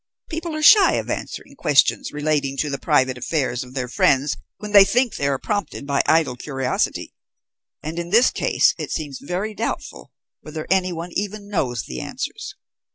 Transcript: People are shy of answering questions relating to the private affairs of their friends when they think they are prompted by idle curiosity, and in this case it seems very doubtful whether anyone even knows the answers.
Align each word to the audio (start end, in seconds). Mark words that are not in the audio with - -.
People 0.31 0.55
are 0.55 0.63
shy 0.63 0.93
of 0.93 1.11
answering 1.11 1.53
questions 1.55 2.11
relating 2.11 2.57
to 2.57 2.71
the 2.71 2.79
private 2.79 3.19
affairs 3.19 3.63
of 3.63 3.75
their 3.75 3.87
friends 3.87 4.35
when 4.57 4.71
they 4.71 4.83
think 4.83 5.15
they 5.15 5.27
are 5.27 5.37
prompted 5.37 5.85
by 5.85 6.01
idle 6.07 6.35
curiosity, 6.35 7.13
and 7.83 7.99
in 7.99 8.09
this 8.09 8.31
case 8.31 8.73
it 8.79 8.89
seems 8.91 9.19
very 9.21 9.53
doubtful 9.53 10.11
whether 10.39 10.65
anyone 10.71 11.11
even 11.11 11.47
knows 11.47 11.83
the 11.83 11.99
answers. 12.01 12.55